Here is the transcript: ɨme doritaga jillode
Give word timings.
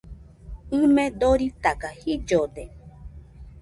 ɨme 0.79 1.03
doritaga 1.19 1.89
jillode 1.99 2.63